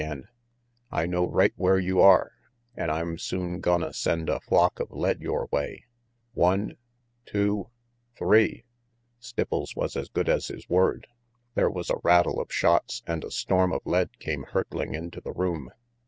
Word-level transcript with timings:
168 0.01 0.33
RANGY 0.89 0.89
PETE 0.89 0.99
"I 0.99 1.05
know 1.11 1.27
right 1.29 1.53
where 1.57 1.77
you 1.77 2.01
are, 2.01 2.31
an' 2.75 2.89
I'm 2.89 3.19
soon 3.19 3.61
goi 3.61 3.93
send 3.93 4.29
a 4.29 4.39
flock 4.39 4.79
of 4.79 4.89
lead 4.89 5.21
your 5.21 5.47
way. 5.51 5.85
One 6.33 6.75
Two 7.27 7.69
Three!" 8.17 8.63
Stipples 9.21 9.75
was 9.75 9.95
as 9.95 10.09
good 10.09 10.27
as 10.27 10.47
his 10.47 10.67
word. 10.67 11.05
There 11.53 11.69
was 11.69 11.91
a 11.91 11.99
rattle 12.03 12.41
of 12.41 12.51
shots 12.51 13.03
and 13.05 13.23
a 13.23 13.29
storm 13.29 13.71
of 13.71 13.81
lead 13.85 14.09
came 14.17 14.41
hurtling 14.49 14.95
into 14.95 15.21
the 15.21 15.33
room. 15.33 15.69